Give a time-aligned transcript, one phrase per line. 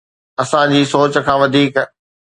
[0.43, 1.73] اسان جي سوچ کان وڌيڪ